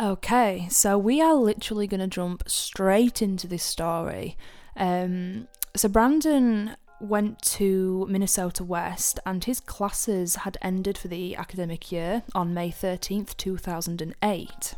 [0.00, 4.36] Okay, so we are literally going to jump straight into this story.
[4.76, 11.90] Um, so Brandon went to Minnesota West and his classes had ended for the academic
[11.90, 14.74] year on May 13th, 2008.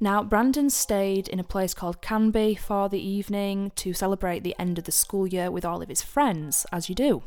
[0.00, 4.76] Now, Brandon stayed in a place called Canby for the evening to celebrate the end
[4.76, 7.22] of the school year with all of his friends, as you do.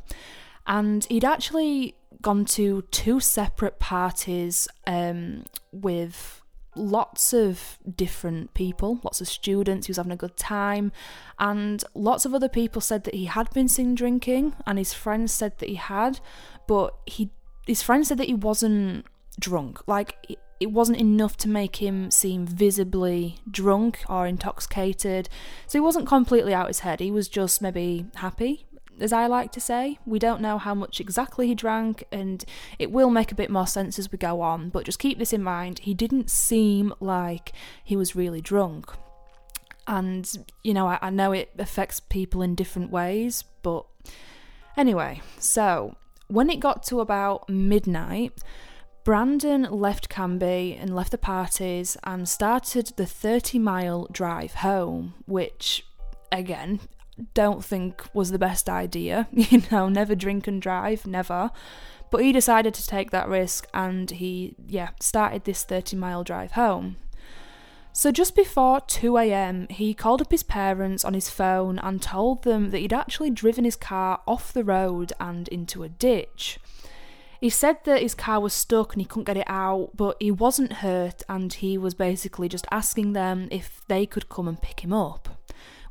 [0.67, 6.38] And he'd actually gone to two separate parties um, with
[6.75, 9.87] lots of different people, lots of students.
[9.87, 10.91] He was having a good time,
[11.37, 15.31] and lots of other people said that he had been seen drinking, and his friends
[15.33, 16.19] said that he had,
[16.67, 17.31] but he
[17.67, 19.05] his friends said that he wasn't
[19.39, 19.87] drunk.
[19.87, 25.29] Like it wasn't enough to make him seem visibly drunk or intoxicated.
[25.67, 26.99] So he wasn't completely out of his head.
[26.99, 28.65] He was just maybe happy,
[29.01, 29.97] as I like to say.
[30.05, 32.43] We don't know how much exactly he drank, and
[32.77, 35.33] it will make a bit more sense as we go on, but just keep this
[35.33, 35.79] in mind.
[35.79, 38.91] He didn't seem like he was really drunk.
[39.87, 43.85] And, you know, I, I know it affects people in different ways, but
[44.77, 45.95] anyway, so
[46.27, 48.33] when it got to about midnight,
[49.03, 55.85] Brandon left Canby and left the parties and started the 30 mile drive home, which,
[56.31, 56.81] again,
[57.33, 59.27] don't think was the best idea.
[59.49, 61.51] You know, never drink and drive, never.
[62.11, 66.51] But he decided to take that risk and he, yeah, started this 30 mile drive
[66.51, 66.97] home.
[67.91, 72.71] So just before 2am, he called up his parents on his phone and told them
[72.71, 76.59] that he'd actually driven his car off the road and into a ditch.
[77.41, 80.29] He said that his car was stuck and he couldn't get it out, but he
[80.29, 84.81] wasn't hurt and he was basically just asking them if they could come and pick
[84.81, 85.41] him up,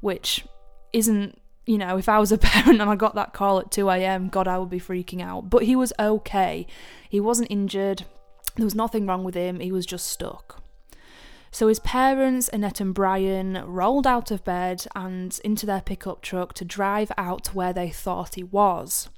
[0.01, 0.45] which
[0.93, 4.31] isn't, you know, if I was a parent and I got that call at 2am,
[4.31, 5.51] God, I would be freaking out.
[5.51, 6.67] But he was okay.
[7.09, 8.05] He wasn't injured,
[8.57, 10.63] there was nothing wrong with him, he was just stuck.
[11.51, 16.53] So his parents, Annette and Brian, rolled out of bed and into their pickup truck
[16.55, 19.09] to drive out to where they thought he was.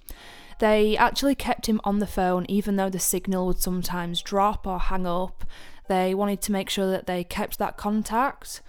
[0.60, 4.78] They actually kept him on the phone even though the signal would sometimes drop or
[4.78, 5.44] hang up.
[5.88, 8.60] They wanted to make sure that they kept that contact.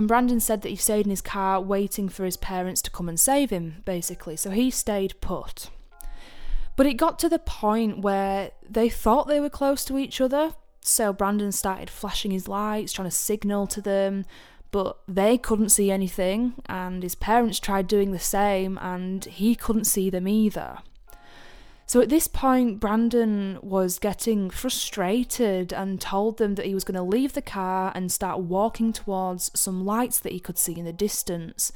[0.00, 3.06] And Brandon said that he stayed in his car waiting for his parents to come
[3.06, 4.34] and save him, basically.
[4.34, 5.68] So he stayed put.
[6.74, 10.54] But it got to the point where they thought they were close to each other.
[10.80, 14.24] So Brandon started flashing his lights, trying to signal to them,
[14.70, 16.54] but they couldn't see anything.
[16.64, 20.78] And his parents tried doing the same, and he couldn't see them either.
[21.90, 26.94] So at this point, Brandon was getting frustrated and told them that he was going
[26.94, 30.84] to leave the car and start walking towards some lights that he could see in
[30.84, 31.72] the distance.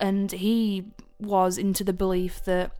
[0.00, 0.86] And he
[1.20, 2.72] was into the belief that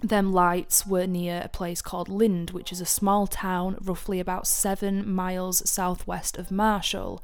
[0.00, 4.46] them lights were near a place called Lynd, which is a small town roughly about
[4.46, 7.20] seven miles southwest of Marshall.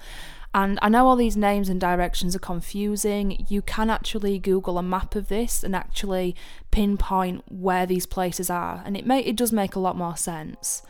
[0.54, 3.44] And I know all these names and directions are confusing.
[3.48, 6.36] You can actually Google a map of this and actually
[6.70, 10.82] pinpoint where these places are, and it may it does make a lot more sense.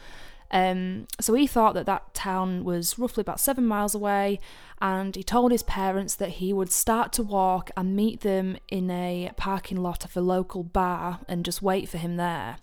[0.51, 4.39] Um, so he thought that that town was roughly about seven miles away,
[4.83, 8.91] and he told his parents that he would start to walk and meet them in
[8.91, 12.59] a parking lot of a local bar and just wait for him there.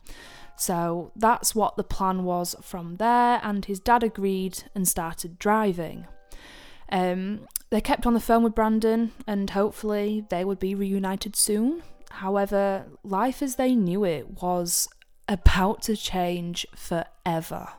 [0.55, 6.05] So that's what the plan was from there, and his dad agreed and started driving.
[6.91, 11.83] Um, they kept on the phone with Brandon, and hopefully they would be reunited soon.
[12.09, 14.89] However, life as they knew it was
[15.27, 17.69] about to change forever.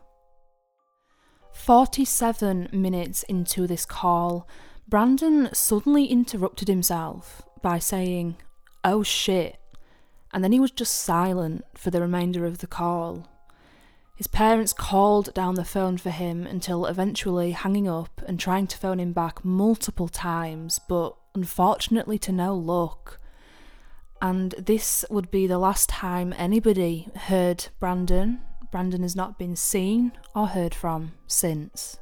[1.53, 4.49] 47 minutes into this call,
[4.89, 8.37] Brandon suddenly interrupted himself by saying,
[8.83, 9.59] Oh shit,
[10.33, 13.29] and then he was just silent for the remainder of the call.
[14.22, 18.78] His parents called down the phone for him until eventually hanging up and trying to
[18.78, 23.19] phone him back multiple times, but unfortunately to no luck.
[24.21, 28.43] And this would be the last time anybody heard Brandon.
[28.71, 31.99] Brandon has not been seen or heard from since.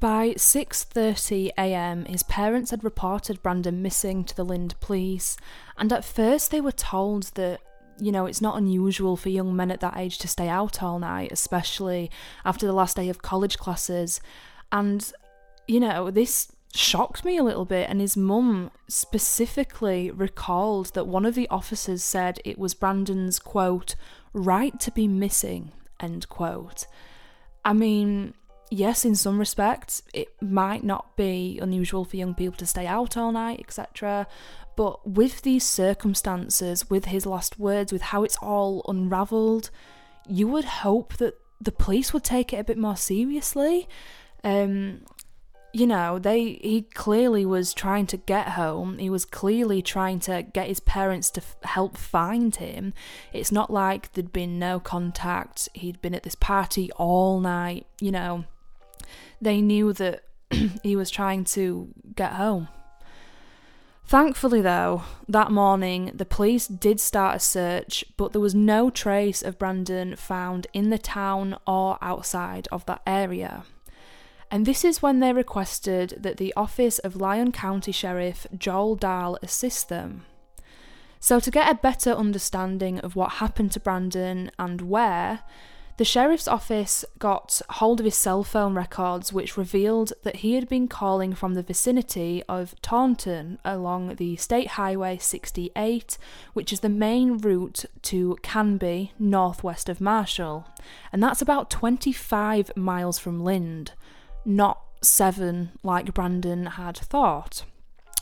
[0.00, 5.36] By 6:30 a.m., his parents had reported Brandon missing to the Lynd police,
[5.78, 7.60] and at first they were told that
[7.98, 10.98] you know, it's not unusual for young men at that age to stay out all
[10.98, 12.10] night, especially
[12.44, 14.20] after the last day of college classes.
[14.70, 15.12] And,
[15.66, 17.88] you know, this shocked me a little bit.
[17.88, 23.94] And his mum specifically recalled that one of the officers said it was Brandon's, quote,
[24.32, 26.86] right to be missing, end quote.
[27.64, 28.34] I mean,
[28.70, 33.16] yes, in some respects, it might not be unusual for young people to stay out
[33.16, 34.26] all night, etc.
[34.76, 39.70] But with these circumstances, with his last words, with how it's all unravelled,
[40.28, 43.88] you would hope that the police would take it a bit more seriously.
[44.44, 45.00] Um,
[45.72, 48.98] you know, they he clearly was trying to get home.
[48.98, 52.94] He was clearly trying to get his parents to f- help find him.
[53.32, 55.68] It's not like there'd been no contact.
[55.74, 57.86] He'd been at this party all night.
[58.00, 58.44] You know,
[59.40, 60.22] they knew that
[60.82, 62.68] he was trying to get home.
[64.06, 69.42] Thankfully, though, that morning the police did start a search, but there was no trace
[69.42, 73.64] of Brandon found in the town or outside of that area.
[74.48, 79.38] And this is when they requested that the office of Lyon County Sheriff Joel Dahl
[79.42, 80.24] assist them.
[81.18, 85.40] So, to get a better understanding of what happened to Brandon and where,
[85.96, 90.68] the sheriff's office got hold of his cell phone records, which revealed that he had
[90.68, 96.18] been calling from the vicinity of Taunton along the State Highway 68,
[96.52, 100.66] which is the main route to Canby, northwest of Marshall.
[101.12, 103.92] And that's about 25 miles from Lynd,
[104.44, 107.64] not seven like Brandon had thought.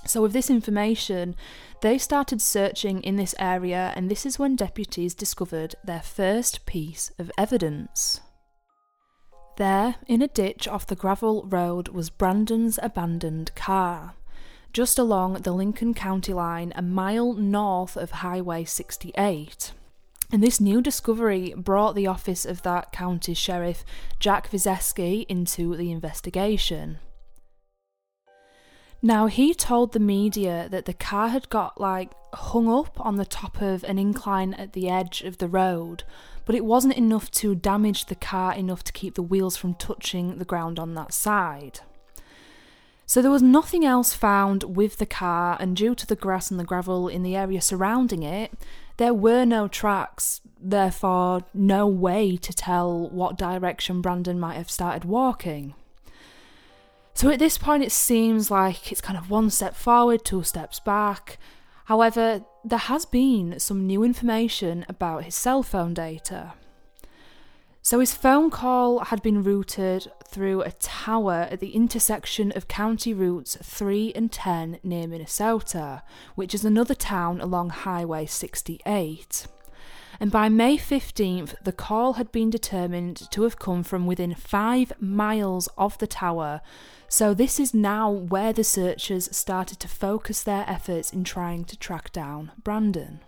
[0.06, 1.34] So, with this information,
[1.80, 7.10] they started searching in this area, and this is when deputies discovered their first piece
[7.18, 8.20] of evidence.
[9.56, 14.14] There, in a ditch off the gravel road, was Brandon's abandoned car,
[14.72, 19.72] just along the Lincoln County line, a mile north of Highway 68.
[20.32, 23.84] And this new discovery brought the office of that county sheriff,
[24.18, 26.98] Jack Vizeski, into the investigation.
[29.04, 33.26] Now, he told the media that the car had got like hung up on the
[33.26, 36.04] top of an incline at the edge of the road,
[36.46, 40.38] but it wasn't enough to damage the car enough to keep the wheels from touching
[40.38, 41.80] the ground on that side.
[43.04, 46.58] So there was nothing else found with the car, and due to the grass and
[46.58, 48.54] the gravel in the area surrounding it,
[48.96, 55.04] there were no tracks, therefore, no way to tell what direction Brandon might have started
[55.04, 55.74] walking.
[57.14, 60.80] So at this point, it seems like it's kind of one step forward, two steps
[60.80, 61.38] back.
[61.84, 66.54] However, there has been some new information about his cell phone data.
[67.82, 73.12] So his phone call had been routed through a tower at the intersection of county
[73.14, 76.00] routes 3 and 10 near Minneota,
[76.34, 79.46] which is another town along Highway 68
[80.20, 84.92] and by May 15th, the call had been determined to have come from within five
[85.00, 86.60] miles of the tower.
[87.08, 91.78] So, this is now where the searchers started to focus their efforts in trying to
[91.78, 93.20] track down Brandon.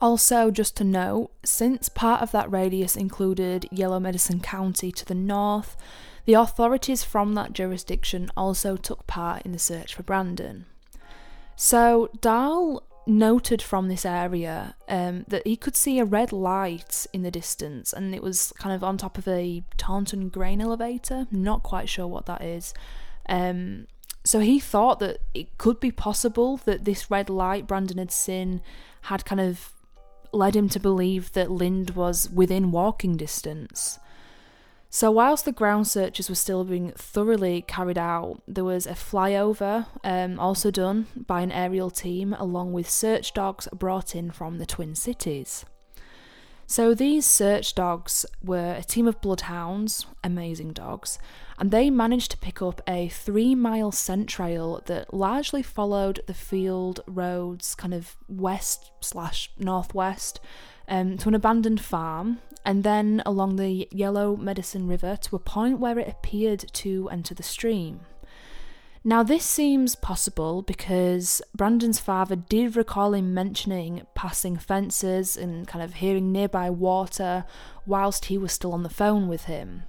[0.00, 5.14] Also, just to note, since part of that radius included Yellow Medicine County to the
[5.14, 5.76] north,
[6.24, 10.64] the authorities from that jurisdiction also took part in the search for Brandon.
[11.54, 17.22] So, Dahl noted from this area um, that he could see a red light in
[17.22, 21.26] the distance, and it was kind of on top of a Taunton grain elevator.
[21.30, 22.74] Not quite sure what that is.
[23.28, 23.86] Um,
[24.24, 28.60] so he thought that it could be possible that this red light Brandon had seen
[29.02, 29.72] had kind of
[30.32, 33.98] led him to believe that Lynd was within walking distance.
[34.92, 39.86] So, whilst the ground searches were still being thoroughly carried out, there was a flyover
[40.02, 44.66] um, also done by an aerial team along with search dogs brought in from the
[44.66, 45.64] Twin Cities.
[46.70, 51.18] So, these search dogs were a team of bloodhounds, amazing dogs,
[51.58, 56.32] and they managed to pick up a three mile scent trail that largely followed the
[56.32, 60.38] field roads kind of west slash northwest
[60.86, 65.80] um, to an abandoned farm and then along the Yellow Medicine River to a point
[65.80, 68.02] where it appeared to enter the stream.
[69.02, 75.82] Now, this seems possible because Brandon's father did recall him mentioning passing fences and kind
[75.82, 77.44] of hearing nearby water
[77.86, 79.84] whilst he was still on the phone with him.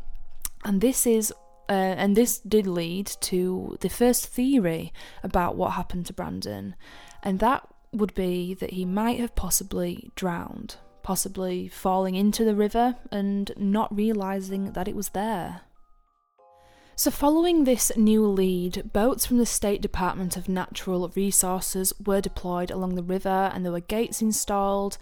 [0.64, 1.34] And this is
[1.70, 4.92] uh, and this did lead to the first theory
[5.24, 6.76] about what happened to Brandon,
[7.24, 12.96] and that would be that he might have possibly drowned possibly falling into the river
[13.12, 15.62] and not realising that it was there.
[16.96, 22.70] So, following this new lead, boats from the State Department of Natural Resources were deployed
[22.70, 24.98] along the river and there were gates installed.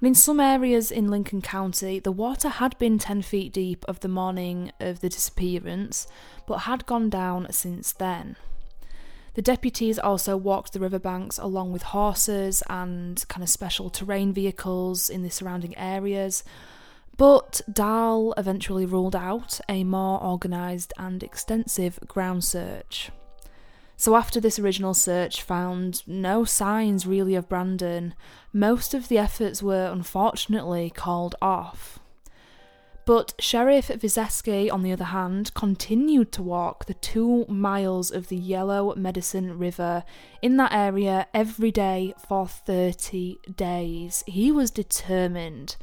[0.00, 4.00] And in some areas in Lincoln County, the water had been 10 feet deep of
[4.00, 6.06] the morning of the disappearance,
[6.46, 8.36] but had gone down since then.
[9.34, 15.10] The deputies also walked the riverbanks along with horses and kind of special terrain vehicles
[15.10, 16.44] in the surrounding areas.
[17.16, 23.10] But Dahl eventually ruled out a more organised and extensive ground search.
[23.96, 28.14] So, after this original search found no signs really of Brandon,
[28.52, 32.00] most of the efforts were unfortunately called off.
[33.04, 38.36] But Sheriff Vizeski, on the other hand, continued to walk the two miles of the
[38.36, 40.04] Yellow Medicine River
[40.40, 44.22] in that area every day for 30 days.
[44.26, 45.76] He was determined.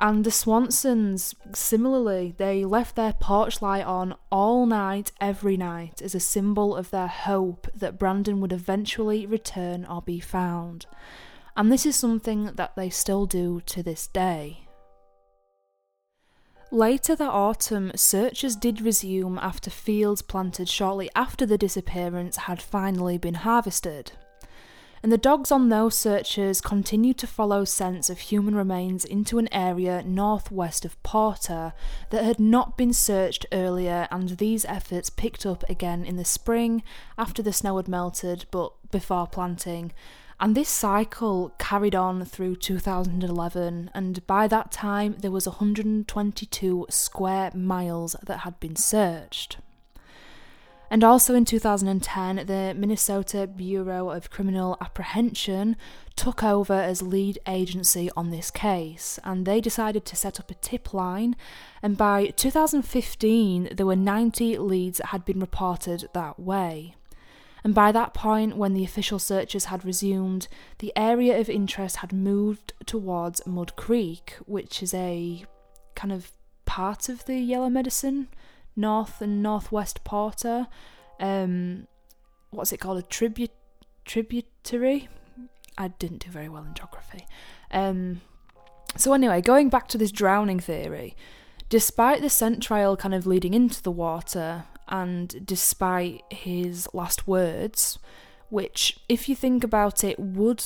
[0.00, 6.14] And the Swansons, similarly, they left their porch light on all night, every night, as
[6.14, 10.86] a symbol of their hope that Brandon would eventually return or be found.
[11.56, 14.68] And this is something that they still do to this day.
[16.70, 23.18] Later that autumn, searches did resume after fields planted shortly after the disappearance had finally
[23.18, 24.12] been harvested.
[25.02, 29.52] And the dogs on those searches continued to follow scents of human remains into an
[29.52, 31.72] area northwest of Porter
[32.10, 36.82] that had not been searched earlier, and these efforts picked up again in the spring
[37.16, 39.92] after the snow had melted but before planting,
[40.40, 47.50] and this cycle carried on through 2011, and by that time there was 122 square
[47.54, 49.58] miles that had been searched.
[50.90, 55.76] And also in 2010, the Minnesota Bureau of Criminal Apprehension
[56.16, 60.54] took over as lead agency on this case, and they decided to set up a
[60.54, 61.36] tip line.
[61.82, 66.94] And by 2015, there were 90 leads that had been reported that way
[67.64, 72.12] and by that point, when the official searches had resumed, the area of interest had
[72.12, 75.44] moved towards Mud Creek, which is a
[75.94, 76.30] kind of
[76.66, 78.28] part of the Yellow Medicine,
[78.78, 80.68] north and northwest Porter.
[81.20, 81.86] Um,
[82.50, 82.98] what's it called?
[82.98, 83.52] A tribute
[84.04, 85.08] tributary.
[85.76, 87.26] I didn't do very well in geography.
[87.70, 88.22] Um,
[88.96, 91.14] so anyway, going back to this drowning theory,
[91.68, 97.98] despite the scent trail kind of leading into the water, and despite his last words,
[98.48, 100.64] which, if you think about it, would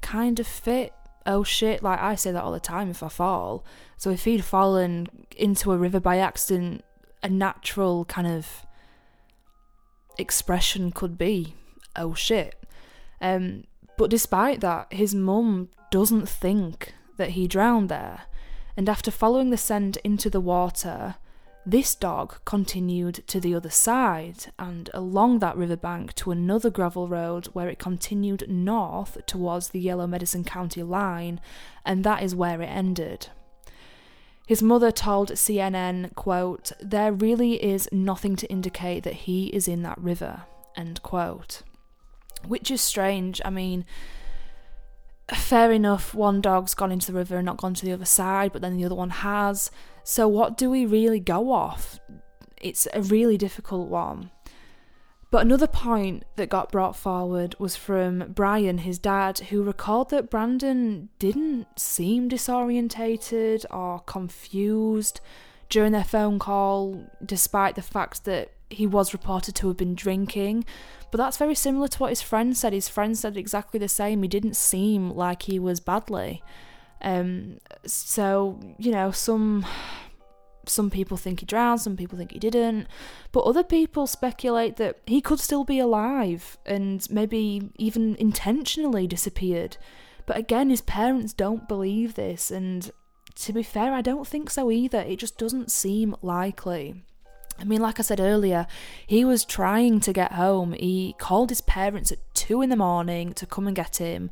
[0.00, 0.92] kind of fit.
[1.26, 3.64] Oh shit, like I say that all the time if I fall.
[3.98, 6.82] So if he'd fallen into a river by accident,
[7.22, 8.66] a natural kind of
[10.18, 11.54] expression could be,
[11.96, 12.54] oh shit.
[13.20, 13.64] Um,
[13.96, 18.22] but despite that, his mum doesn't think that he drowned there.
[18.76, 21.16] And after following the scent into the water,
[21.66, 27.46] this dog continued to the other side and along that riverbank to another gravel road
[27.46, 31.40] where it continued north towards the Yellow Medicine County line,
[31.84, 33.28] and that is where it ended.
[34.48, 39.82] His mother told CNN, quote, There really is nothing to indicate that he is in
[39.82, 41.62] that river, end quote.
[42.46, 43.42] Which is strange.
[43.44, 43.84] I mean,
[45.34, 48.54] fair enough, one dog's gone into the river and not gone to the other side,
[48.54, 49.70] but then the other one has.
[50.02, 52.00] So, what do we really go off?
[52.56, 54.30] It's a really difficult one.
[55.30, 60.30] But another point that got brought forward was from Brian, his dad, who recalled that
[60.30, 65.20] Brandon didn't seem disorientated or confused
[65.68, 70.64] during their phone call, despite the fact that he was reported to have been drinking.
[71.10, 72.72] But that's very similar to what his friend said.
[72.72, 74.22] His friend said exactly the same.
[74.22, 76.42] He didn't seem like he was badly.
[77.02, 79.66] Um, so you know, some
[80.68, 82.86] some people think he drowned, some people think he didn't,
[83.32, 89.76] but other people speculate that he could still be alive and maybe even intentionally disappeared.
[90.26, 92.90] But again, his parents don't believe this, and
[93.36, 95.00] to be fair, I don't think so either.
[95.00, 97.02] It just doesn't seem likely.
[97.60, 98.66] I mean, like I said earlier,
[99.06, 100.72] he was trying to get home.
[100.72, 104.30] He called his parents at two in the morning to come and get him.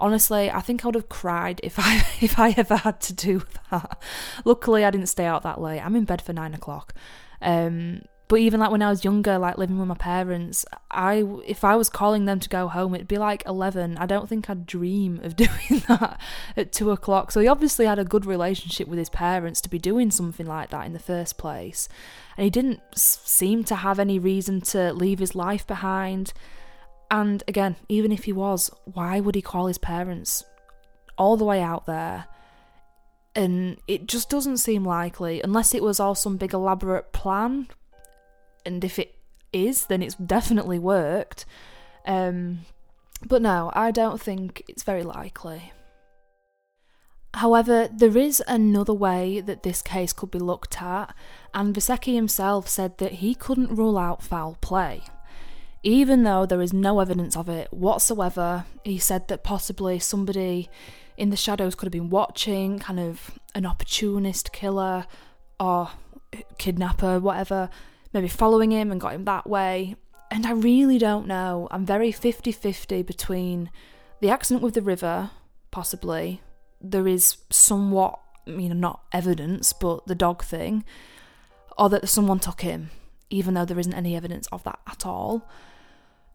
[0.00, 3.42] Honestly, I think I would have cried if I if I ever had to do
[3.70, 4.00] that.
[4.44, 5.80] Luckily, I didn't stay out that late.
[5.80, 6.94] I'm in bed for nine o'clock.
[7.40, 11.64] Um, but even like when I was younger, like living with my parents, I if
[11.64, 13.96] I was calling them to go home, it'd be like eleven.
[13.96, 16.20] I don't think I'd dream of doing that
[16.54, 17.32] at two o'clock.
[17.32, 20.68] So he obviously had a good relationship with his parents to be doing something like
[20.70, 21.88] that in the first place,
[22.36, 26.34] and he didn't seem to have any reason to leave his life behind.
[27.10, 30.44] And again, even if he was, why would he call his parents
[31.16, 32.26] all the way out there?
[33.34, 37.68] And it just doesn't seem likely, unless it was all some big elaborate plan.
[38.66, 39.14] And if it
[39.52, 41.46] is, then it's definitely worked.
[42.04, 42.60] Um,
[43.26, 45.72] but no, I don't think it's very likely.
[47.34, 51.14] However, there is another way that this case could be looked at,
[51.54, 55.02] and Vizeski himself said that he couldn't rule out foul play.
[55.88, 60.68] Even though there is no evidence of it whatsoever, he said that possibly somebody
[61.16, 65.06] in the shadows could have been watching, kind of an opportunist killer
[65.58, 65.88] or
[66.58, 67.70] kidnapper, whatever,
[68.12, 69.96] maybe following him and got him that way.
[70.30, 71.68] And I really don't know.
[71.70, 73.70] I'm very 50 50 between
[74.20, 75.30] the accident with the river,
[75.70, 76.42] possibly.
[76.82, 80.84] There is somewhat you know, not evidence, but the dog thing,
[81.78, 82.90] or that someone took him,
[83.30, 85.48] even though there isn't any evidence of that at all.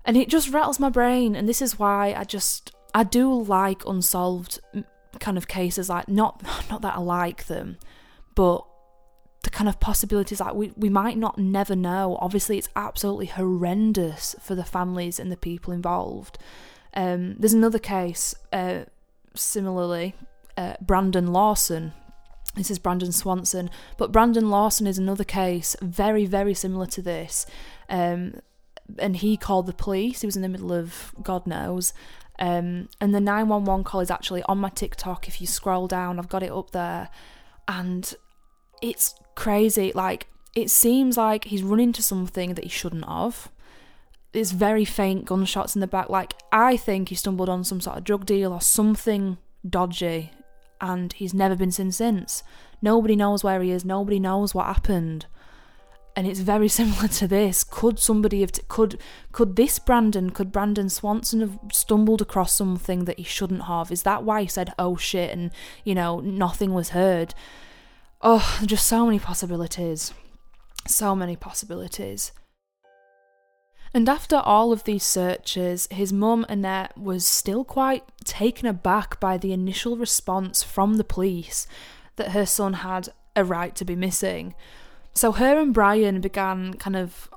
[0.05, 3.85] And it just rattles my brain, and this is why I just I do like
[3.85, 4.59] unsolved
[5.19, 7.77] kind of cases, like not not that I like them,
[8.35, 8.65] but
[9.43, 12.17] the kind of possibilities like we, we might not never know.
[12.21, 16.37] Obviously, it's absolutely horrendous for the families and the people involved.
[16.93, 18.83] Um, there's another case, uh,
[19.35, 20.15] similarly,
[20.57, 21.93] uh, Brandon Lawson.
[22.55, 27.47] This is Brandon Swanson, but Brandon Lawson is another case very, very similar to this.
[27.89, 28.35] Um,
[28.97, 30.21] and he called the police.
[30.21, 31.93] He was in the middle of God knows.
[32.39, 35.27] Um, and the 911 call is actually on my TikTok.
[35.27, 37.09] If you scroll down, I've got it up there.
[37.67, 38.13] And
[38.81, 39.91] it's crazy.
[39.93, 43.49] Like, it seems like he's run into something that he shouldn't have.
[44.31, 46.09] There's very faint gunshots in the back.
[46.09, 49.37] Like, I think he stumbled on some sort of drug deal or something
[49.67, 50.31] dodgy,
[50.81, 52.43] and he's never been seen since.
[52.81, 55.27] Nobody knows where he is, nobody knows what happened.
[56.15, 57.63] And it's very similar to this.
[57.63, 58.99] Could somebody have, t- could,
[59.31, 63.91] could this Brandon, could Brandon Swanson have stumbled across something that he shouldn't have?
[63.91, 65.49] Is that why he said, oh shit, and,
[65.83, 67.33] you know, nothing was heard?
[68.21, 70.13] Oh, just so many possibilities.
[70.85, 72.31] So many possibilities.
[73.93, 79.37] And after all of these searches, his mum Annette was still quite taken aback by
[79.37, 81.67] the initial response from the police
[82.15, 84.55] that her son had a right to be missing.
[85.13, 87.29] So her and Brian began kind of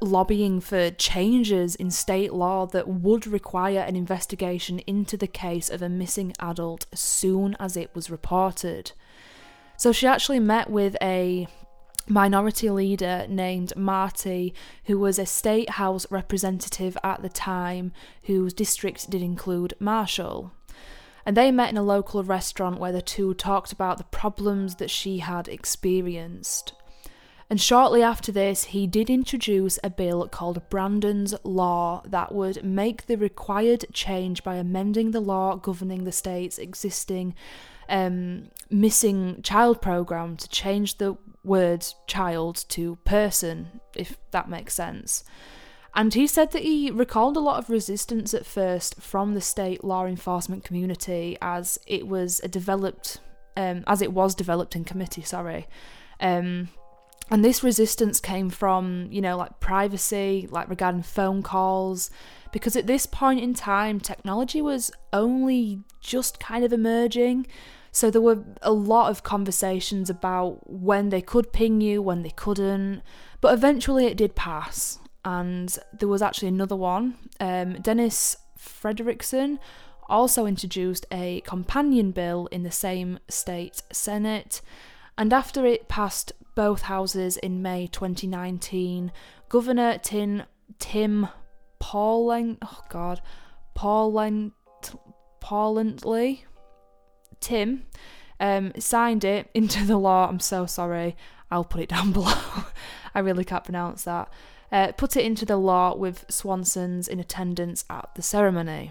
[0.00, 5.82] lobbying for changes in state law that would require an investigation into the case of
[5.82, 8.92] a missing adult as soon as it was reported.
[9.76, 11.46] So she actually met with a
[12.08, 17.92] minority leader named Marty, who was a state house representative at the time,
[18.24, 20.52] whose district did include Marshall.
[21.24, 24.90] And they met in a local restaurant where the two talked about the problems that
[24.90, 26.72] she had experienced.
[27.48, 33.06] And shortly after this, he did introduce a bill called Brandon's Law that would make
[33.06, 37.34] the required change by amending the law governing the state's existing
[37.88, 45.22] um, missing child program to change the word child to person, if that makes sense.
[45.94, 49.84] And he said that he recalled a lot of resistance at first from the state
[49.84, 53.20] law enforcement community as it was developed,
[53.56, 55.68] um, as it was developed in committee, sorry.
[56.20, 56.68] Um,
[57.30, 62.10] and this resistance came from, you know, like privacy, like regarding phone calls,
[62.52, 67.46] because at this point in time, technology was only just kind of emerging.
[67.90, 72.30] So there were a lot of conversations about when they could ping you, when they
[72.30, 73.02] couldn't,
[73.40, 74.98] but eventually it did pass.
[75.24, 77.16] And there was actually another one.
[77.40, 79.58] Um, Dennis Frederickson
[80.08, 84.60] also introduced a companion bill in the same state Senate.
[85.18, 89.12] And after it passed both houses in May 2019,
[89.48, 90.42] Governor Tim,
[90.80, 91.28] Tim
[91.78, 93.20] Pauling, oh God,
[93.74, 94.52] Pauling,
[95.38, 96.44] Paulently,
[97.38, 97.84] Tim
[98.40, 100.28] um, signed it into the law.
[100.28, 101.16] I'm so sorry.
[101.52, 102.34] I'll put it down below.
[103.14, 104.28] I really can't pronounce that.
[104.72, 108.90] Uh, put it into the law with Swanson's in attendance at the ceremony.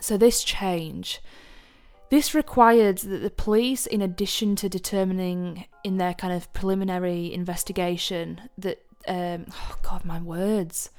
[0.00, 1.20] So this change,
[2.10, 8.48] this required that the police, in addition to determining in their kind of preliminary investigation
[8.56, 10.90] that, um, oh God, my words.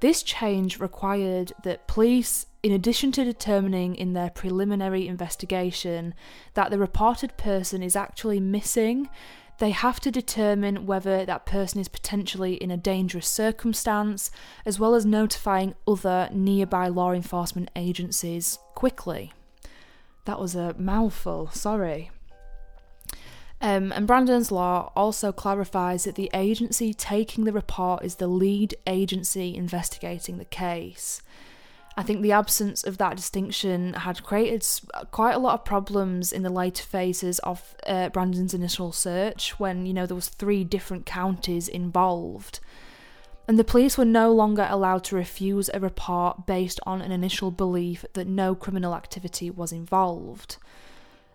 [0.00, 6.14] This change required that police in addition to determining in their preliminary investigation
[6.54, 9.10] that the reported person is actually missing,
[9.58, 14.30] they have to determine whether that person is potentially in a dangerous circumstance,
[14.64, 19.30] as well as notifying other nearby law enforcement agencies quickly.
[20.24, 22.10] That was a mouthful, sorry.
[23.60, 28.74] Um, and Brandon's Law also clarifies that the agency taking the report is the lead
[28.86, 31.22] agency investigating the case.
[31.96, 34.66] I think the absence of that distinction had created
[35.12, 39.86] quite a lot of problems in the later phases of uh, Brandon's initial search when,
[39.86, 42.58] you know, there was three different counties involved.
[43.46, 47.50] And the police were no longer allowed to refuse a report based on an initial
[47.50, 50.56] belief that no criminal activity was involved.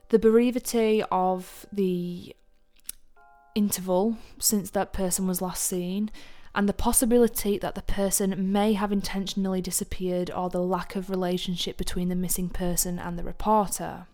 [0.10, 2.36] The brevity of the
[3.54, 6.10] interval since that person was last seen
[6.56, 11.78] and the possibility that the person may have intentionally disappeared or the lack of relationship
[11.78, 14.08] between the missing person and the reporter.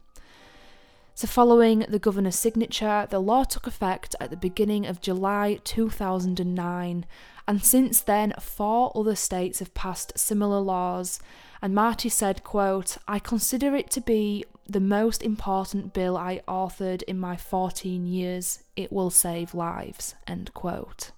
[1.17, 7.06] So, following the governor's signature, the law took effect at the beginning of July 2009,
[7.47, 11.21] and since then, four other states have passed similar laws.
[11.62, 17.01] And Marty said, quote, I consider it to be the most important bill I authored
[17.04, 18.63] in my 14 years.
[18.75, 20.15] It will save lives.
[20.28, 21.12] End quote.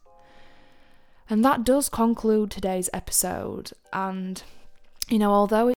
[1.27, 3.71] And that does conclude today's episode.
[3.91, 4.43] And,
[5.09, 5.65] you know, although